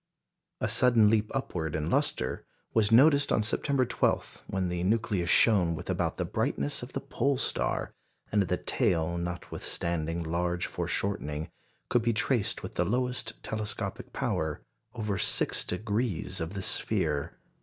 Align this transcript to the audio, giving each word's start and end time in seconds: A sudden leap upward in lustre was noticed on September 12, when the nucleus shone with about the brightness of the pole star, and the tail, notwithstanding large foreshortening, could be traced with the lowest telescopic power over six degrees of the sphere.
A 0.59 0.67
sudden 0.67 1.11
leap 1.11 1.29
upward 1.31 1.75
in 1.75 1.91
lustre 1.91 2.43
was 2.73 2.91
noticed 2.91 3.31
on 3.31 3.43
September 3.43 3.85
12, 3.85 4.43
when 4.47 4.67
the 4.67 4.83
nucleus 4.83 5.29
shone 5.29 5.75
with 5.75 5.91
about 5.91 6.17
the 6.17 6.25
brightness 6.25 6.81
of 6.81 6.93
the 6.93 6.99
pole 6.99 7.37
star, 7.37 7.93
and 8.31 8.41
the 8.41 8.57
tail, 8.57 9.19
notwithstanding 9.19 10.23
large 10.23 10.65
foreshortening, 10.65 11.51
could 11.89 12.01
be 12.01 12.13
traced 12.13 12.63
with 12.63 12.73
the 12.73 12.83
lowest 12.83 13.33
telescopic 13.43 14.11
power 14.11 14.63
over 14.95 15.19
six 15.19 15.63
degrees 15.63 16.41
of 16.41 16.55
the 16.55 16.63
sphere. 16.63 17.37